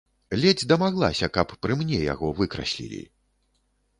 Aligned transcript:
Ледзь 0.43 0.63
дамаглася, 0.71 1.27
каб 1.35 1.53
пры 1.65 1.77
мне 1.83 1.99
яго 2.13 2.27
выкраслілі. 2.39 3.03